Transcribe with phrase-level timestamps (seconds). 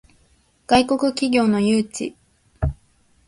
[0.65, 2.15] 外国企業の誘致